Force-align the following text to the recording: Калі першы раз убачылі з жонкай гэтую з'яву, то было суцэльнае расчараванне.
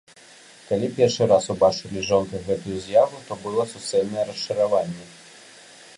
Калі 0.69 0.87
першы 0.99 1.27
раз 1.31 1.45
убачылі 1.55 1.95
з 1.99 2.07
жонкай 2.11 2.41
гэтую 2.49 2.77
з'яву, 2.87 3.17
то 3.27 3.31
было 3.47 3.61
суцэльнае 3.75 4.25
расчараванне. 4.31 5.03